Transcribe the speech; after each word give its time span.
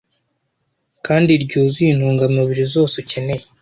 kandi 1.05 1.31
ryuzuye 1.43 1.89
intungamubiri 1.91 2.63
zose 2.75 2.93
ukeneye 3.03 3.43